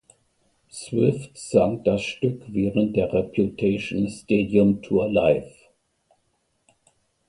[0.71, 5.55] Swift sang das Stück während der "Reputation Stadium Tour" live.